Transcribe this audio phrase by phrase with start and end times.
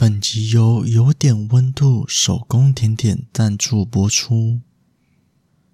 [0.00, 4.62] 本集由有点温度手工甜点赞助播出。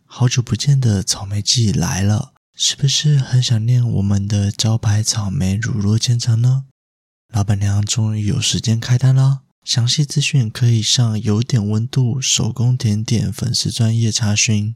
[0.04, 6.64] 好久不见的草莓季来了，是不是很想念我们的招牌草莓乳酪千层呢？
[7.32, 14.74] 老板娘终于有时间开单了，详细资讯可以上有点温度手工甜点粉丝专业查询。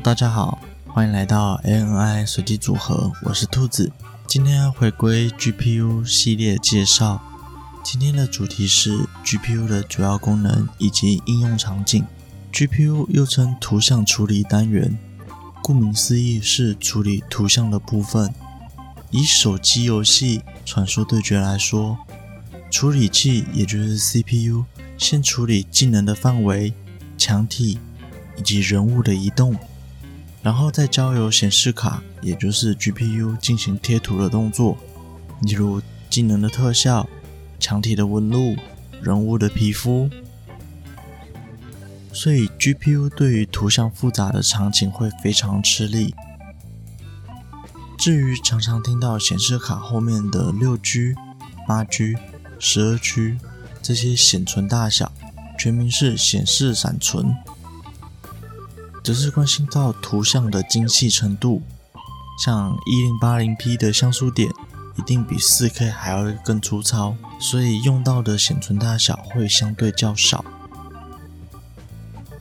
[0.00, 3.90] 大家好，欢迎来到 ANI 随机组合，我是兔子。
[4.28, 7.20] 今天回归 GPU 系列介绍，
[7.82, 12.04] 今天的主题是 GPU 的主要功能以及应用场景。
[12.52, 14.96] GPU 又称图像处理单元，
[15.62, 18.32] 顾名思义是处理图像的部分。
[19.10, 21.98] 以手机游戏《传说对决》来说，
[22.70, 24.64] 处理器也就是 CPU，
[24.96, 26.72] 先处理技能的范围、
[27.16, 27.80] 墙体。
[28.36, 29.56] 以及人物的移动，
[30.42, 34.78] 然后再交由显示卡，也就是 GPU 进行贴图的动作，
[35.42, 37.08] 例如技能的特效、
[37.58, 38.56] 墙体的纹路、
[39.02, 40.08] 人物的皮肤。
[42.12, 46.14] 所以 GPU 对于图像复杂的场景会非常吃力。
[47.98, 51.14] 至于常常听到显示卡后面的六 G、
[51.66, 52.16] 八 G、
[52.58, 53.36] 十二 G
[53.82, 55.12] 这些显存大小，
[55.58, 57.34] 全名是显示闪存。
[59.02, 61.62] 只是关心到图像的精细程度，
[62.44, 64.50] 像一零八零 P 的像素点
[64.96, 70.44] 一定比四 K 还要更粗糙，所以用到的显存大小会相对较少。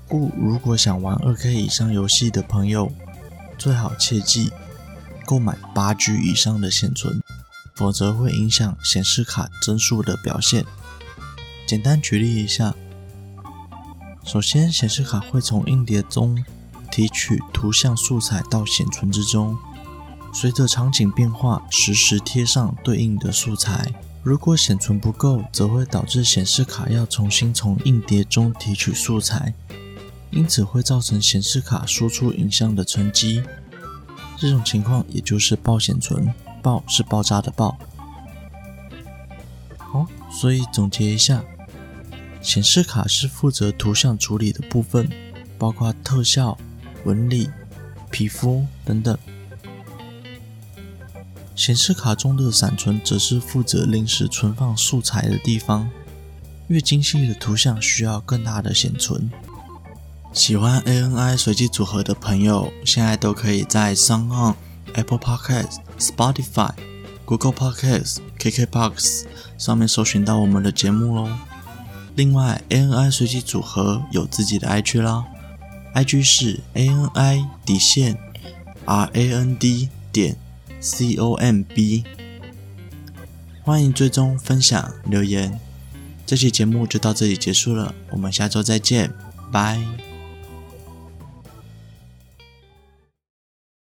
[0.07, 2.91] 故如果想玩二 K 以上游戏的朋友，
[3.57, 4.51] 最好切记
[5.25, 7.21] 购买八 G 以上的显存，
[7.75, 10.65] 否则会影响显示卡帧数的表现。
[11.67, 12.73] 简单举例一下，
[14.27, 16.43] 首先显示卡会从硬碟中
[16.91, 19.57] 提取图像素材到显存之中，
[20.33, 23.89] 随着场景变化，实时贴上对应的素材。
[24.21, 29.53] 如果显存不够，则会导致显示卡要重新从硬碟中提取素材，
[30.31, 33.41] 因此会造成显示卡输出影像的沉积。
[34.35, 37.77] 这种情况也就是爆显存，爆是爆炸的爆。
[39.77, 41.41] 好，所以总结一下，
[42.47, 45.09] 显示卡是负责图像处理的部分，
[45.57, 46.57] 包括特效。
[47.03, 47.49] 纹理、
[48.09, 49.17] 皮肤等等，
[51.55, 55.89] 显示卡中的闪存则是负责临时存放素材的地方。
[56.67, 59.29] 越精细的图像需要更大的显存。
[60.33, 66.71] 喜欢 ANI 随机组合的朋友，现在都可以在 s o n g o n、Apple Podcast、Spotify、
[67.25, 69.25] Google Podcast、KKBox
[69.57, 71.29] 上面搜寻到我们的节目喽。
[72.17, 75.23] 另外，ANI 随机组合有自己的 IG 啦。
[75.93, 78.17] IG 是 A N I 底线
[78.85, 80.35] R A N D 点
[80.79, 82.03] C O M B，
[83.61, 85.59] 欢迎追踪、分享、留言。
[86.25, 89.13] 这期节目就到这里结束了，我们下周再见，
[89.51, 90.06] 拜。